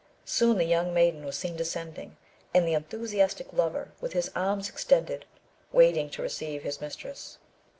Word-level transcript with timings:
Soon 0.25 0.57
the 0.57 0.63
young 0.65 0.95
maiden 0.95 1.23
was 1.25 1.35
seen 1.37 1.55
descending, 1.55 2.17
and 2.55 2.67
the 2.67 2.73
enthusiastic 2.73 3.53
lover, 3.53 3.91
with 4.01 4.13
his 4.13 4.31
arms 4.35 4.67
extended, 4.67 5.25
waiting 5.71 6.09
to 6.09 6.23
receive 6.23 6.63
his 6.63 6.81
mistress. 6.81 7.37